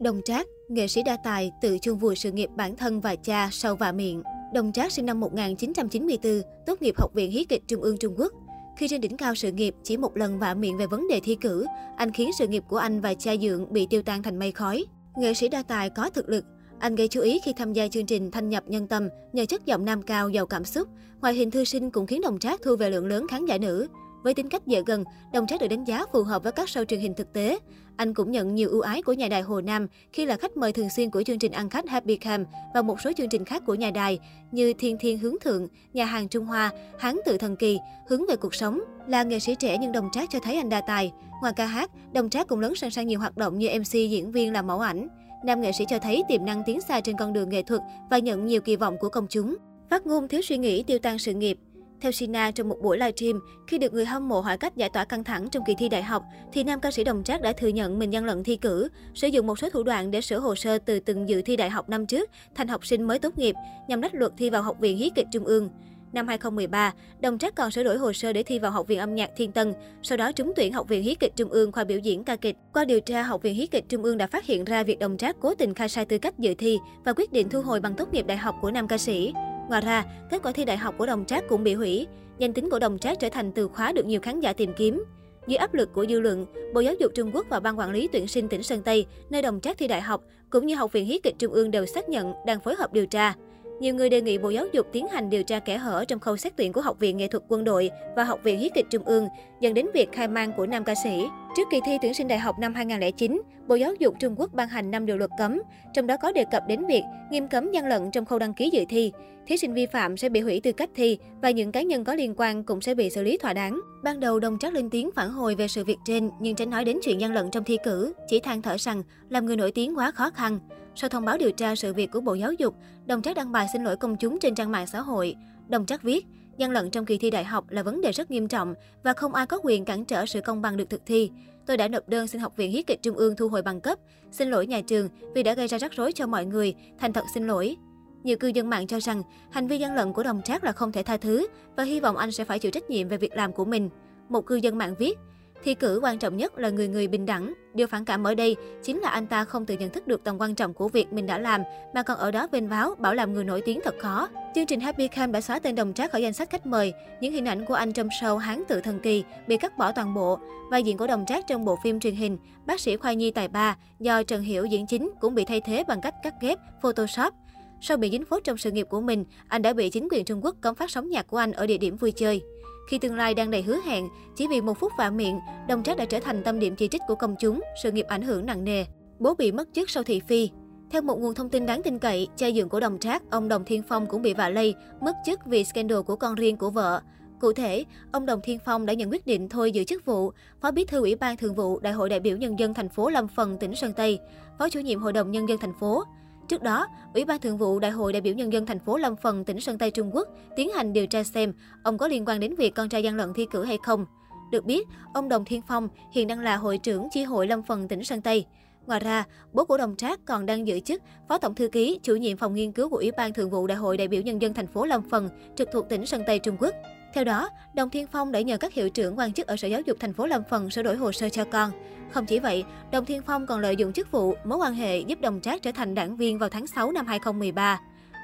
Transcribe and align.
Đồng 0.00 0.20
Trác, 0.24 0.46
nghệ 0.68 0.88
sĩ 0.88 1.02
đa 1.02 1.16
tài 1.24 1.52
tự 1.60 1.78
chôn 1.82 1.96
vùi 1.96 2.16
sự 2.16 2.32
nghiệp 2.32 2.50
bản 2.56 2.76
thân 2.76 3.00
và 3.00 3.16
cha 3.16 3.48
sau 3.52 3.76
vạ 3.76 3.92
miệng. 3.92 4.22
Đồng 4.54 4.72
Trác 4.72 4.92
sinh 4.92 5.06
năm 5.06 5.20
1994, 5.20 6.42
tốt 6.66 6.82
nghiệp 6.82 6.94
Học 6.98 7.14
viện 7.14 7.30
Hí 7.30 7.44
kịch 7.44 7.62
Trung 7.66 7.82
ương 7.82 7.98
Trung 7.98 8.14
Quốc. 8.18 8.32
Khi 8.76 8.88
trên 8.88 9.00
đỉnh 9.00 9.16
cao 9.16 9.34
sự 9.34 9.52
nghiệp, 9.52 9.74
chỉ 9.82 9.96
một 9.96 10.16
lần 10.16 10.38
vạ 10.38 10.54
miệng 10.54 10.76
về 10.76 10.86
vấn 10.86 11.08
đề 11.08 11.20
thi 11.20 11.34
cử, 11.40 11.66
anh 11.96 12.12
khiến 12.12 12.30
sự 12.38 12.48
nghiệp 12.48 12.62
của 12.68 12.76
anh 12.76 13.00
và 13.00 13.14
cha 13.14 13.36
dượng 13.36 13.72
bị 13.72 13.86
tiêu 13.90 14.02
tan 14.02 14.22
thành 14.22 14.38
mây 14.38 14.52
khói. 14.52 14.84
Nghệ 15.16 15.34
sĩ 15.34 15.48
đa 15.48 15.62
tài 15.62 15.90
có 15.90 16.10
thực 16.10 16.28
lực, 16.28 16.44
anh 16.78 16.94
gây 16.94 17.08
chú 17.08 17.20
ý 17.20 17.40
khi 17.44 17.52
tham 17.52 17.72
gia 17.72 17.88
chương 17.88 18.06
trình 18.06 18.30
Thanh 18.30 18.48
nhập 18.48 18.64
nhân 18.66 18.88
tâm 18.88 19.08
nhờ 19.32 19.46
chất 19.46 19.66
giọng 19.66 19.84
nam 19.84 20.02
cao 20.02 20.28
giàu 20.28 20.46
cảm 20.46 20.64
xúc. 20.64 20.88
Ngoại 21.20 21.34
hình 21.34 21.50
thư 21.50 21.64
sinh 21.64 21.90
cũng 21.90 22.06
khiến 22.06 22.20
Đồng 22.20 22.38
Trác 22.38 22.62
thu 22.62 22.76
về 22.76 22.90
lượng 22.90 23.06
lớn 23.06 23.26
khán 23.28 23.46
giả 23.46 23.58
nữ. 23.58 23.86
Với 24.28 24.34
tính 24.34 24.48
cách 24.48 24.66
dễ 24.66 24.82
gần, 24.86 25.04
Đồng 25.32 25.46
Trác 25.46 25.60
được 25.60 25.68
đánh 25.68 25.84
giá 25.84 26.04
phù 26.12 26.22
hợp 26.22 26.42
với 26.42 26.52
các 26.52 26.68
show 26.68 26.84
truyền 26.84 27.00
hình 27.00 27.14
thực 27.14 27.32
tế. 27.32 27.58
Anh 27.96 28.14
cũng 28.14 28.30
nhận 28.30 28.54
nhiều 28.54 28.68
ưu 28.68 28.80
ái 28.80 29.02
của 29.02 29.12
nhà 29.12 29.28
đài 29.28 29.42
Hồ 29.42 29.60
Nam 29.60 29.86
khi 30.12 30.26
là 30.26 30.36
khách 30.36 30.56
mời 30.56 30.72
thường 30.72 30.90
xuyên 30.90 31.10
của 31.10 31.22
chương 31.22 31.38
trình 31.38 31.52
ăn 31.52 31.70
khách 31.70 31.88
Happy 31.88 32.16
Cam 32.16 32.44
và 32.74 32.82
một 32.82 33.00
số 33.00 33.12
chương 33.16 33.28
trình 33.28 33.44
khác 33.44 33.62
của 33.66 33.74
nhà 33.74 33.90
đài 33.90 34.18
như 34.52 34.72
Thiên 34.72 34.98
Thiên 34.98 35.18
Hướng 35.18 35.34
Thượng, 35.40 35.68
Nhà 35.92 36.04
hàng 36.04 36.28
Trung 36.28 36.44
Hoa, 36.44 36.70
Hán 36.98 37.16
Tự 37.26 37.38
Thần 37.38 37.56
Kỳ, 37.56 37.78
Hướng 38.08 38.26
về 38.28 38.36
cuộc 38.36 38.54
sống. 38.54 38.80
Là 39.06 39.22
nghệ 39.22 39.38
sĩ 39.38 39.54
trẻ 39.54 39.76
nhưng 39.80 39.92
Đồng 39.92 40.08
Trác 40.12 40.30
cho 40.30 40.38
thấy 40.42 40.56
anh 40.56 40.68
đa 40.68 40.80
tài. 40.80 41.12
Ngoài 41.40 41.52
ca 41.56 41.66
hát, 41.66 41.90
Đồng 42.12 42.30
Trác 42.30 42.48
cũng 42.48 42.60
lớn 42.60 42.74
sân 42.74 42.90
sang 42.90 43.06
nhiều 43.06 43.20
hoạt 43.20 43.36
động 43.36 43.58
như 43.58 43.68
MC, 43.78 43.92
diễn 43.92 44.32
viên 44.32 44.52
làm 44.52 44.66
mẫu 44.66 44.80
ảnh. 44.80 45.08
Nam 45.44 45.60
nghệ 45.60 45.72
sĩ 45.72 45.84
cho 45.88 45.98
thấy 45.98 46.22
tiềm 46.28 46.44
năng 46.44 46.62
tiến 46.66 46.80
xa 46.80 47.00
trên 47.00 47.16
con 47.16 47.32
đường 47.32 47.48
nghệ 47.48 47.62
thuật 47.62 47.80
và 48.10 48.18
nhận 48.18 48.46
nhiều 48.46 48.60
kỳ 48.60 48.76
vọng 48.76 48.96
của 49.00 49.08
công 49.08 49.26
chúng. 49.30 49.56
Phát 49.90 50.06
ngôn 50.06 50.28
thiếu 50.28 50.40
suy 50.42 50.58
nghĩ 50.58 50.82
tiêu 50.82 50.98
tan 50.98 51.18
sự 51.18 51.34
nghiệp, 51.34 51.58
theo 52.00 52.12
Sina, 52.12 52.50
trong 52.50 52.68
một 52.68 52.76
buổi 52.82 52.98
livestream, 52.98 53.40
khi 53.66 53.78
được 53.78 53.92
người 53.92 54.04
hâm 54.04 54.28
mộ 54.28 54.40
hỏi 54.40 54.58
cách 54.58 54.76
giải 54.76 54.90
tỏa 54.92 55.04
căng 55.04 55.24
thẳng 55.24 55.48
trong 55.50 55.64
kỳ 55.66 55.74
thi 55.78 55.88
đại 55.88 56.02
học, 56.02 56.22
thì 56.52 56.64
nam 56.64 56.80
ca 56.80 56.90
sĩ 56.90 57.04
Đồng 57.04 57.24
Trác 57.24 57.42
đã 57.42 57.52
thừa 57.52 57.68
nhận 57.68 57.98
mình 57.98 58.12
gian 58.12 58.24
lận 58.24 58.44
thi 58.44 58.56
cử, 58.56 58.88
sử 59.14 59.28
dụng 59.28 59.46
một 59.46 59.58
số 59.58 59.70
thủ 59.70 59.82
đoạn 59.82 60.10
để 60.10 60.20
sửa 60.20 60.38
hồ 60.38 60.54
sơ 60.54 60.78
từ 60.78 61.00
từng 61.00 61.28
dự 61.28 61.42
thi 61.42 61.56
đại 61.56 61.70
học 61.70 61.88
năm 61.88 62.06
trước 62.06 62.30
thành 62.54 62.68
học 62.68 62.86
sinh 62.86 63.02
mới 63.02 63.18
tốt 63.18 63.38
nghiệp, 63.38 63.54
nhằm 63.88 64.02
lách 64.02 64.14
luật 64.14 64.32
thi 64.36 64.50
vào 64.50 64.62
Học 64.62 64.76
viện 64.80 64.96
Hí 64.96 65.10
kịch 65.14 65.26
Trung 65.32 65.44
ương. 65.44 65.70
Năm 66.12 66.28
2013, 66.28 66.92
Đồng 67.20 67.38
Trác 67.38 67.54
còn 67.54 67.70
sửa 67.70 67.82
đổi 67.82 67.98
hồ 67.98 68.12
sơ 68.12 68.32
để 68.32 68.42
thi 68.42 68.58
vào 68.58 68.70
Học 68.70 68.86
viện 68.86 68.98
âm 68.98 69.14
nhạc 69.14 69.30
Thiên 69.36 69.52
Tân, 69.52 69.74
sau 70.02 70.18
đó 70.18 70.32
trúng 70.32 70.52
tuyển 70.56 70.72
Học 70.72 70.88
viện 70.88 71.02
Hí 71.02 71.14
kịch 71.14 71.32
Trung 71.36 71.48
ương 71.48 71.72
khoa 71.72 71.84
biểu 71.84 71.98
diễn 71.98 72.24
ca 72.24 72.36
kịch. 72.36 72.56
Qua 72.72 72.84
điều 72.84 73.00
tra, 73.00 73.22
Học 73.22 73.42
viện 73.42 73.54
Hí 73.54 73.66
kịch 73.66 73.84
Trung 73.88 74.02
ương 74.02 74.18
đã 74.18 74.26
phát 74.26 74.44
hiện 74.44 74.64
ra 74.64 74.82
việc 74.82 74.98
Đồng 74.98 75.16
Trác 75.16 75.36
cố 75.40 75.54
tình 75.54 75.74
khai 75.74 75.88
sai 75.88 76.04
tư 76.04 76.18
cách 76.18 76.38
dự 76.38 76.54
thi 76.54 76.78
và 77.04 77.12
quyết 77.12 77.32
định 77.32 77.48
thu 77.48 77.62
hồi 77.62 77.80
bằng 77.80 77.94
tốt 77.94 78.12
nghiệp 78.12 78.26
đại 78.26 78.36
học 78.36 78.54
của 78.60 78.70
nam 78.70 78.88
ca 78.88 78.98
sĩ. 78.98 79.32
Ngoài 79.68 79.80
ra, 79.80 80.04
kết 80.30 80.42
quả 80.42 80.52
thi 80.52 80.64
đại 80.64 80.76
học 80.76 80.94
của 80.98 81.06
Đồng 81.06 81.24
Trác 81.24 81.48
cũng 81.48 81.64
bị 81.64 81.74
hủy. 81.74 82.06
Danh 82.38 82.52
tính 82.52 82.70
của 82.70 82.78
Đồng 82.78 82.98
Trác 82.98 83.20
trở 83.20 83.28
thành 83.28 83.52
từ 83.52 83.68
khóa 83.68 83.92
được 83.92 84.06
nhiều 84.06 84.20
khán 84.20 84.40
giả 84.40 84.52
tìm 84.52 84.72
kiếm. 84.76 85.04
Dưới 85.46 85.56
áp 85.56 85.74
lực 85.74 85.92
của 85.92 86.06
dư 86.06 86.20
luận, 86.20 86.46
Bộ 86.74 86.80
Giáo 86.80 86.94
dục 86.94 87.12
Trung 87.14 87.30
Quốc 87.34 87.46
và 87.48 87.60
Ban 87.60 87.78
Quản 87.78 87.90
lý 87.90 88.08
tuyển 88.12 88.28
sinh 88.28 88.48
tỉnh 88.48 88.62
Sơn 88.62 88.82
Tây, 88.82 89.06
nơi 89.30 89.42
Đồng 89.42 89.60
Trác 89.60 89.78
thi 89.78 89.88
đại 89.88 90.00
học, 90.00 90.22
cũng 90.50 90.66
như 90.66 90.74
Học 90.74 90.92
viện 90.92 91.06
Hí 91.06 91.18
kịch 91.22 91.34
Trung 91.38 91.52
ương 91.52 91.70
đều 91.70 91.86
xác 91.86 92.08
nhận 92.08 92.32
đang 92.46 92.60
phối 92.60 92.74
hợp 92.74 92.92
điều 92.92 93.06
tra. 93.06 93.34
Nhiều 93.80 93.94
người 93.94 94.10
đề 94.10 94.20
nghị 94.20 94.38
Bộ 94.38 94.50
Giáo 94.50 94.66
dục 94.72 94.86
tiến 94.92 95.08
hành 95.08 95.30
điều 95.30 95.42
tra 95.42 95.58
kẻ 95.58 95.78
hở 95.78 96.04
trong 96.08 96.20
khâu 96.20 96.36
xét 96.36 96.56
tuyển 96.56 96.72
của 96.72 96.80
Học 96.80 96.98
viện 96.98 97.16
Nghệ 97.16 97.28
thuật 97.28 97.42
Quân 97.48 97.64
đội 97.64 97.90
và 98.16 98.24
Học 98.24 98.40
viện 98.42 98.58
Hí 98.58 98.70
kịch 98.74 98.86
Trung 98.90 99.04
ương, 99.04 99.28
dẫn 99.60 99.74
đến 99.74 99.86
việc 99.94 100.12
khai 100.12 100.28
mang 100.28 100.52
của 100.56 100.66
nam 100.66 100.84
ca 100.84 100.94
sĩ. 101.04 101.28
Trước 101.56 101.68
kỳ 101.70 101.80
thi 101.84 101.98
tuyển 102.02 102.14
sinh 102.14 102.28
đại 102.28 102.38
học 102.38 102.58
năm 102.58 102.74
2009, 102.74 103.42
Bộ 103.66 103.74
Giáo 103.74 103.94
dục 103.94 104.14
Trung 104.20 104.34
Quốc 104.40 104.54
ban 104.54 104.68
hành 104.68 104.90
5 104.90 105.06
điều 105.06 105.16
luật 105.16 105.30
cấm, 105.38 105.60
trong 105.94 106.06
đó 106.06 106.16
có 106.22 106.32
đề 106.32 106.44
cập 106.44 106.62
đến 106.68 106.86
việc 106.86 107.02
nghiêm 107.30 107.48
cấm 107.48 107.72
gian 107.72 107.86
lận 107.86 108.10
trong 108.10 108.24
khâu 108.24 108.38
đăng 108.38 108.54
ký 108.54 108.70
dự 108.70 108.84
thi. 108.88 109.12
Thí 109.46 109.56
sinh 109.56 109.74
vi 109.74 109.86
phạm 109.86 110.16
sẽ 110.16 110.28
bị 110.28 110.40
hủy 110.40 110.60
tư 110.60 110.72
cách 110.72 110.90
thi 110.94 111.18
và 111.42 111.50
những 111.50 111.72
cá 111.72 111.82
nhân 111.82 112.04
có 112.04 112.14
liên 112.14 112.34
quan 112.36 112.64
cũng 112.64 112.80
sẽ 112.80 112.94
bị 112.94 113.10
xử 113.10 113.22
lý 113.22 113.38
thỏa 113.38 113.52
đáng. 113.52 113.80
Ban 114.02 114.20
đầu 114.20 114.40
Đồng 114.40 114.58
Trác 114.58 114.74
lên 114.74 114.90
tiếng 114.90 115.10
phản 115.14 115.30
hồi 115.30 115.54
về 115.54 115.68
sự 115.68 115.84
việc 115.84 115.98
trên, 116.04 116.30
nhưng 116.40 116.56
tránh 116.56 116.70
nói 116.70 116.84
đến 116.84 116.98
chuyện 117.02 117.20
gian 117.20 117.32
lận 117.32 117.50
trong 117.50 117.64
thi 117.64 117.78
cử, 117.84 118.12
chỉ 118.28 118.40
than 118.40 118.62
thở 118.62 118.76
rằng 118.78 119.02
làm 119.28 119.46
người 119.46 119.56
nổi 119.56 119.72
tiếng 119.72 119.98
quá 119.98 120.10
khó 120.10 120.30
khăn. 120.30 120.58
Sau 120.94 121.10
thông 121.10 121.24
báo 121.24 121.38
điều 121.38 121.52
tra 121.52 121.74
sự 121.74 121.94
việc 121.94 122.10
của 122.12 122.20
Bộ 122.20 122.34
Giáo 122.34 122.52
dục, 122.52 122.74
Đồng 123.06 123.22
Trác 123.22 123.36
đăng 123.36 123.52
bài 123.52 123.66
xin 123.72 123.84
lỗi 123.84 123.96
công 123.96 124.16
chúng 124.16 124.38
trên 124.38 124.54
trang 124.54 124.72
mạng 124.72 124.86
xã 124.86 125.00
hội. 125.00 125.36
Đồng 125.68 125.86
Trác 125.86 126.02
viết, 126.02 126.26
gian 126.58 126.70
lận 126.70 126.90
trong 126.90 127.04
kỳ 127.04 127.18
thi 127.18 127.30
đại 127.30 127.44
học 127.44 127.64
là 127.68 127.82
vấn 127.82 128.00
đề 128.00 128.12
rất 128.12 128.30
nghiêm 128.30 128.48
trọng 128.48 128.74
và 129.02 129.12
không 129.12 129.34
ai 129.34 129.46
có 129.46 129.60
quyền 129.62 129.84
cản 129.84 130.04
trở 130.04 130.26
sự 130.26 130.40
công 130.40 130.62
bằng 130.62 130.76
được 130.76 130.90
thực 130.90 131.02
thi. 131.06 131.30
Tôi 131.66 131.76
đã 131.76 131.88
nộp 131.88 132.08
đơn 132.08 132.26
xin 132.26 132.40
Học 132.40 132.56
viện 132.56 132.70
Hí 132.70 132.82
kịch 132.82 133.02
Trung 133.02 133.16
ương 133.16 133.36
thu 133.36 133.48
hồi 133.48 133.62
bằng 133.62 133.80
cấp, 133.80 133.98
xin 134.30 134.50
lỗi 134.50 134.66
nhà 134.66 134.80
trường 134.80 135.08
vì 135.34 135.42
đã 135.42 135.54
gây 135.54 135.68
ra 135.68 135.78
rắc 135.78 135.92
rối 135.92 136.12
cho 136.12 136.26
mọi 136.26 136.44
người, 136.44 136.74
thành 136.98 137.12
thật 137.12 137.24
xin 137.34 137.46
lỗi. 137.46 137.76
Nhiều 138.22 138.36
cư 138.36 138.48
dân 138.48 138.70
mạng 138.70 138.86
cho 138.86 139.00
rằng 139.00 139.22
hành 139.50 139.66
vi 139.66 139.78
gian 139.78 139.94
lận 139.94 140.12
của 140.12 140.22
Đồng 140.22 140.42
Trác 140.42 140.64
là 140.64 140.72
không 140.72 140.92
thể 140.92 141.02
tha 141.02 141.16
thứ 141.16 141.46
và 141.76 141.84
hy 141.84 142.00
vọng 142.00 142.16
anh 142.16 142.32
sẽ 142.32 142.44
phải 142.44 142.58
chịu 142.58 142.70
trách 142.70 142.90
nhiệm 142.90 143.08
về 143.08 143.16
việc 143.16 143.36
làm 143.36 143.52
của 143.52 143.64
mình. 143.64 143.90
Một 144.28 144.46
cư 144.46 144.54
dân 144.54 144.78
mạng 144.78 144.94
viết, 144.98 145.18
Thi 145.64 145.74
cử 145.74 146.00
quan 146.02 146.18
trọng 146.18 146.36
nhất 146.36 146.58
là 146.58 146.70
người 146.70 146.88
người 146.88 147.08
bình 147.08 147.26
đẳng. 147.26 147.52
Điều 147.74 147.86
phản 147.86 148.04
cảm 148.04 148.26
ở 148.26 148.34
đây 148.34 148.56
chính 148.82 149.00
là 149.00 149.08
anh 149.08 149.26
ta 149.26 149.44
không 149.44 149.66
tự 149.66 149.76
nhận 149.76 149.90
thức 149.90 150.06
được 150.06 150.24
tầm 150.24 150.40
quan 150.40 150.54
trọng 150.54 150.74
của 150.74 150.88
việc 150.88 151.12
mình 151.12 151.26
đã 151.26 151.38
làm, 151.38 151.62
mà 151.94 152.02
còn 152.02 152.18
ở 152.18 152.30
đó 152.30 152.48
vênh 152.52 152.68
váo, 152.68 152.94
bảo 152.98 153.14
làm 153.14 153.32
người 153.32 153.44
nổi 153.44 153.60
tiếng 153.60 153.80
thật 153.84 153.94
khó. 153.98 154.28
Chương 154.54 154.66
trình 154.66 154.80
Happy 154.80 155.08
Cam 155.08 155.32
đã 155.32 155.40
xóa 155.40 155.58
tên 155.58 155.74
Đồng 155.74 155.92
Trác 155.92 156.12
khỏi 156.12 156.22
danh 156.22 156.32
sách 156.32 156.50
khách 156.50 156.66
mời. 156.66 156.92
Những 157.20 157.32
hình 157.32 157.48
ảnh 157.48 157.64
của 157.64 157.74
anh 157.74 157.92
trong 157.92 158.08
show 158.08 158.36
Hán 158.36 158.62
tự 158.68 158.80
thần 158.80 159.00
kỳ 159.00 159.24
bị 159.46 159.56
cắt 159.56 159.78
bỏ 159.78 159.92
toàn 159.92 160.14
bộ. 160.14 160.38
Vai 160.70 160.82
diễn 160.82 160.96
của 160.96 161.06
Đồng 161.06 161.24
Trác 161.26 161.46
trong 161.46 161.64
bộ 161.64 161.78
phim 161.84 162.00
truyền 162.00 162.14
hình 162.14 162.38
Bác 162.66 162.80
sĩ 162.80 162.96
khoa 162.96 163.12
nhi 163.12 163.30
tài 163.30 163.48
ba 163.48 163.76
do 164.00 164.22
Trần 164.22 164.42
Hiểu 164.42 164.64
diễn 164.64 164.86
chính 164.86 165.10
cũng 165.20 165.34
bị 165.34 165.44
thay 165.44 165.60
thế 165.60 165.84
bằng 165.88 166.00
cách 166.00 166.14
cắt 166.22 166.34
ghép 166.40 166.58
Photoshop. 166.82 167.34
Sau 167.80 167.96
bị 167.96 168.10
dính 168.10 168.24
phốt 168.24 168.44
trong 168.44 168.56
sự 168.56 168.70
nghiệp 168.70 168.86
của 168.90 169.00
mình, 169.00 169.24
anh 169.48 169.62
đã 169.62 169.72
bị 169.72 169.90
chính 169.90 170.08
quyền 170.10 170.24
Trung 170.24 170.44
Quốc 170.44 170.56
cấm 170.60 170.74
phát 170.74 170.90
sóng 170.90 171.08
nhạc 171.08 171.26
của 171.26 171.36
anh 171.36 171.52
ở 171.52 171.66
địa 171.66 171.78
điểm 171.78 171.96
vui 171.96 172.12
chơi. 172.12 172.42
Khi 172.88 172.98
tương 172.98 173.16
lai 173.16 173.34
đang 173.34 173.50
đầy 173.50 173.62
hứa 173.62 173.78
hẹn, 173.84 174.08
chỉ 174.36 174.46
vì 174.48 174.60
một 174.60 174.78
phút 174.78 174.92
vạ 174.98 175.10
miệng, 175.10 175.40
Đồng 175.68 175.82
Trác 175.82 175.96
đã 175.96 176.04
trở 176.04 176.20
thành 176.20 176.42
tâm 176.42 176.58
điểm 176.58 176.76
chỉ 176.76 176.88
trích 176.88 177.02
của 177.08 177.14
công 177.14 177.36
chúng, 177.40 177.60
sự 177.82 177.92
nghiệp 177.92 178.06
ảnh 178.08 178.22
hưởng 178.22 178.46
nặng 178.46 178.64
nề. 178.64 178.84
Bố 179.18 179.34
bị 179.34 179.52
mất 179.52 179.68
chức 179.72 179.90
sau 179.90 180.02
thị 180.02 180.20
phi. 180.28 180.50
Theo 180.90 181.02
một 181.02 181.20
nguồn 181.20 181.34
thông 181.34 181.48
tin 181.48 181.66
đáng 181.66 181.82
tin 181.82 181.98
cậy, 181.98 182.28
cha 182.36 182.50
dượng 182.50 182.68
của 182.68 182.80
Đồng 182.80 182.98
Trác, 182.98 183.30
ông 183.30 183.48
Đồng 183.48 183.64
Thiên 183.64 183.82
Phong 183.88 184.06
cũng 184.06 184.22
bị 184.22 184.34
vạ 184.34 184.48
lây, 184.48 184.74
mất 185.00 185.16
chức 185.26 185.46
vì 185.46 185.64
scandal 185.64 186.00
của 186.00 186.16
con 186.16 186.34
riêng 186.34 186.56
của 186.56 186.70
vợ. 186.70 187.00
Cụ 187.40 187.52
thể, 187.52 187.84
ông 188.12 188.26
Đồng 188.26 188.40
Thiên 188.42 188.58
Phong 188.64 188.86
đã 188.86 188.92
nhận 188.92 189.10
quyết 189.10 189.26
định 189.26 189.48
thôi 189.48 189.72
giữ 189.72 189.84
chức 189.84 190.04
vụ 190.06 190.32
Phó 190.60 190.70
Bí 190.70 190.84
thư 190.84 191.00
Ủy 191.00 191.14
ban 191.14 191.36
Thường 191.36 191.54
vụ 191.54 191.78
Đại 191.80 191.92
hội 191.92 192.08
đại 192.08 192.20
biểu 192.20 192.36
nhân 192.36 192.58
dân 192.58 192.74
thành 192.74 192.88
phố 192.88 193.10
Lâm 193.10 193.28
Phần, 193.28 193.58
tỉnh 193.58 193.74
Sơn 193.74 193.92
Tây, 193.92 194.18
Phó 194.58 194.68
chủ 194.68 194.80
nhiệm 194.80 195.00
Hội 195.00 195.12
đồng 195.12 195.30
nhân 195.30 195.48
dân 195.48 195.58
thành 195.58 195.74
phố. 195.80 196.04
Trước 196.48 196.62
đó, 196.62 196.86
Ủy 197.14 197.24
ban 197.24 197.40
Thường 197.40 197.58
vụ 197.58 197.78
Đại 197.78 197.90
hội 197.90 198.12
đại 198.12 198.20
biểu 198.20 198.34
nhân 198.34 198.52
dân 198.52 198.66
thành 198.66 198.78
phố 198.78 198.96
Lâm 198.96 199.16
Phần, 199.16 199.44
tỉnh 199.44 199.60
Sơn 199.60 199.78
Tây 199.78 199.90
Trung 199.90 200.10
Quốc 200.14 200.28
tiến 200.56 200.70
hành 200.70 200.92
điều 200.92 201.06
tra 201.06 201.24
xem 201.24 201.52
ông 201.82 201.98
có 201.98 202.08
liên 202.08 202.24
quan 202.24 202.40
đến 202.40 202.54
việc 202.54 202.74
con 202.74 202.88
trai 202.88 203.02
gian 203.02 203.16
lận 203.16 203.34
thi 203.34 203.46
cử 203.50 203.64
hay 203.64 203.78
không. 203.82 204.06
Được 204.50 204.64
biết, 204.64 204.88
ông 205.14 205.28
Đồng 205.28 205.44
Thiên 205.44 205.62
Phong 205.68 205.88
hiện 206.12 206.28
đang 206.28 206.40
là 206.40 206.56
hội 206.56 206.78
trưởng 206.78 207.08
chi 207.10 207.22
hội 207.22 207.46
Lâm 207.46 207.62
Phần 207.62 207.88
tỉnh 207.88 208.04
Sơn 208.04 208.20
Tây. 208.20 208.46
Ngoài 208.86 209.00
ra, 209.00 209.24
bố 209.52 209.64
của 209.64 209.78
Đồng 209.78 209.96
Trác 209.96 210.20
còn 210.24 210.46
đang 210.46 210.66
giữ 210.66 210.80
chức 210.80 211.02
Phó 211.28 211.38
Tổng 211.38 211.54
Thư 211.54 211.68
ký, 211.68 211.98
chủ 212.02 212.16
nhiệm 212.16 212.36
phòng 212.36 212.54
nghiên 212.54 212.72
cứu 212.72 212.88
của 212.88 212.96
Ủy 212.96 213.10
ban 213.16 213.32
Thường 213.32 213.50
vụ 213.50 213.66
Đại 213.66 213.76
hội 213.76 213.96
đại 213.96 214.08
biểu 214.08 214.22
nhân 214.22 214.42
dân 214.42 214.54
thành 214.54 214.66
phố 214.66 214.84
Lâm 214.84 215.02
Phần, 215.10 215.28
trực 215.56 215.68
thuộc 215.72 215.88
tỉnh 215.88 216.06
Sơn 216.06 216.22
Tây 216.26 216.38
Trung 216.38 216.56
Quốc. 216.60 216.74
Theo 217.14 217.24
đó, 217.24 217.50
Đồng 217.74 217.90
Thiên 217.90 218.06
Phong 218.06 218.32
đã 218.32 218.40
nhờ 218.40 218.56
các 218.56 218.74
hiệu 218.74 218.88
trưởng 218.88 219.18
quan 219.18 219.32
chức 219.32 219.46
ở 219.46 219.56
Sở 219.56 219.68
Giáo 219.68 219.80
dục 219.80 219.96
thành 220.00 220.12
phố 220.12 220.26
Lâm 220.26 220.42
Phần 220.50 220.70
sửa 220.70 220.82
đổi 220.82 220.96
hồ 220.96 221.12
sơ 221.12 221.28
cho 221.28 221.44
con. 221.44 221.70
Không 222.12 222.26
chỉ 222.26 222.38
vậy, 222.38 222.64
Đồng 222.90 223.04
Thiên 223.04 223.22
Phong 223.22 223.46
còn 223.46 223.60
lợi 223.60 223.76
dụng 223.76 223.92
chức 223.92 224.10
vụ, 224.10 224.34
mối 224.44 224.58
quan 224.58 224.74
hệ 224.74 224.98
giúp 224.98 225.20
Đồng 225.20 225.40
Trác 225.40 225.62
trở 225.62 225.72
thành 225.72 225.94
đảng 225.94 226.16
viên 226.16 226.38
vào 226.38 226.48
tháng 226.48 226.66
6 226.66 226.92
năm 226.92 227.06
2013. 227.06 227.80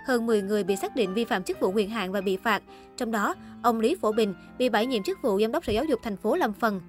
Hơn 0.06 0.26
10 0.26 0.42
người 0.42 0.64
bị 0.64 0.76
xác 0.76 0.96
định 0.96 1.14
vi 1.14 1.24
phạm 1.24 1.42
chức 1.42 1.60
vụ 1.60 1.72
quyền 1.72 1.90
hạn 1.90 2.12
và 2.12 2.20
bị 2.20 2.36
phạt. 2.36 2.62
Trong 2.96 3.10
đó, 3.10 3.34
ông 3.62 3.80
Lý 3.80 3.94
Phổ 3.94 4.12
Bình 4.12 4.34
bị 4.58 4.68
bãi 4.68 4.86
nhiệm 4.86 5.02
chức 5.02 5.22
vụ 5.22 5.40
giám 5.40 5.52
đốc 5.52 5.64
Sở 5.64 5.72
Giáo 5.72 5.84
dục 5.84 6.00
thành 6.02 6.16
phố 6.16 6.36
Lâm 6.36 6.52
Phần. 6.52 6.80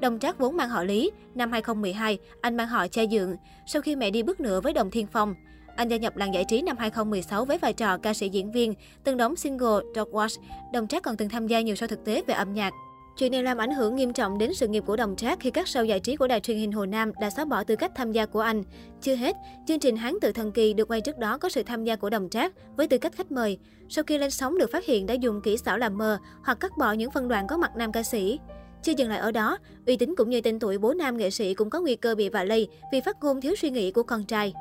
Đồng 0.00 0.18
Trác 0.18 0.38
vốn 0.38 0.56
mang 0.56 0.68
họ 0.68 0.82
Lý, 0.82 1.10
năm 1.34 1.52
2012, 1.52 2.18
anh 2.40 2.56
mang 2.56 2.68
họ 2.68 2.88
cha 2.88 3.02
dượng, 3.10 3.36
sau 3.66 3.82
khi 3.82 3.96
mẹ 3.96 4.10
đi 4.10 4.22
bước 4.22 4.40
nữa 4.40 4.60
với 4.60 4.72
Đồng 4.72 4.90
Thiên 4.90 5.06
Phong. 5.06 5.34
Anh 5.78 5.88
gia 5.88 5.96
nhập 5.96 6.16
làng 6.16 6.34
giải 6.34 6.44
trí 6.44 6.62
năm 6.62 6.76
2016 6.78 7.44
với 7.44 7.58
vai 7.58 7.72
trò 7.72 7.98
ca 7.98 8.14
sĩ 8.14 8.28
diễn 8.28 8.52
viên, 8.52 8.74
từng 9.04 9.16
đóng 9.16 9.36
single 9.36 9.80
Dog 9.94 10.10
Watch. 10.10 10.40
Đồng 10.72 10.86
Trác 10.86 11.02
còn 11.02 11.16
từng 11.16 11.28
tham 11.28 11.46
gia 11.46 11.60
nhiều 11.60 11.74
show 11.74 11.86
thực 11.86 12.04
tế 12.04 12.22
về 12.26 12.34
âm 12.34 12.54
nhạc. 12.54 12.72
Chuyện 13.16 13.32
này 13.32 13.42
làm 13.42 13.58
ảnh 13.58 13.70
hưởng 13.70 13.96
nghiêm 13.96 14.12
trọng 14.12 14.38
đến 14.38 14.54
sự 14.54 14.68
nghiệp 14.68 14.84
của 14.86 14.96
Đồng 14.96 15.16
Trác 15.16 15.40
khi 15.40 15.50
các 15.50 15.66
show 15.66 15.84
giải 15.84 16.00
trí 16.00 16.16
của 16.16 16.26
đài 16.26 16.40
truyền 16.40 16.58
hình 16.58 16.72
Hồ 16.72 16.86
Nam 16.86 17.12
đã 17.20 17.30
xóa 17.30 17.44
bỏ 17.44 17.64
tư 17.64 17.76
cách 17.76 17.92
tham 17.94 18.12
gia 18.12 18.26
của 18.26 18.40
anh. 18.40 18.62
Chưa 19.00 19.14
hết, 19.14 19.36
chương 19.66 19.78
trình 19.78 19.96
Hán 19.96 20.14
tự 20.20 20.32
thần 20.32 20.52
kỳ 20.52 20.72
được 20.72 20.90
quay 20.90 21.00
trước 21.00 21.18
đó 21.18 21.38
có 21.38 21.48
sự 21.48 21.62
tham 21.62 21.84
gia 21.84 21.96
của 21.96 22.10
Đồng 22.10 22.28
Trác 22.30 22.52
với 22.76 22.88
tư 22.88 22.98
cách 22.98 23.12
khách 23.16 23.32
mời. 23.32 23.58
Sau 23.88 24.04
khi 24.04 24.18
lên 24.18 24.30
sóng 24.30 24.58
được 24.58 24.70
phát 24.72 24.84
hiện 24.84 25.06
đã 25.06 25.14
dùng 25.14 25.40
kỹ 25.40 25.56
xảo 25.56 25.78
làm 25.78 25.98
mờ 25.98 26.18
hoặc 26.44 26.60
cắt 26.60 26.72
bỏ 26.78 26.92
những 26.92 27.10
phân 27.10 27.28
đoạn 27.28 27.46
có 27.46 27.56
mặt 27.56 27.76
nam 27.76 27.92
ca 27.92 28.02
sĩ. 28.02 28.38
Chưa 28.82 28.92
dừng 28.96 29.08
lại 29.08 29.18
ở 29.18 29.32
đó, 29.32 29.58
uy 29.86 29.96
tín 29.96 30.14
cũng 30.16 30.30
như 30.30 30.40
tên 30.40 30.58
tuổi 30.58 30.78
bố 30.78 30.94
nam 30.94 31.16
nghệ 31.16 31.30
sĩ 31.30 31.54
cũng 31.54 31.70
có 31.70 31.80
nguy 31.80 31.96
cơ 31.96 32.14
bị 32.14 32.28
vạ 32.28 32.44
lây 32.44 32.68
vì 32.92 33.00
phát 33.00 33.16
ngôn 33.22 33.40
thiếu 33.40 33.54
suy 33.56 33.70
nghĩ 33.70 33.90
của 33.90 34.02
con 34.02 34.24
trai. 34.24 34.52